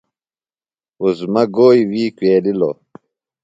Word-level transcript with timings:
عظمیٰ 1.03 1.45
گوئی 1.55 1.81
وی 1.91 2.03
کُویلِلوۡ؟ 2.17 2.75